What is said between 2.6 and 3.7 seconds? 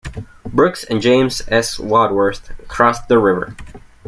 crossed the river.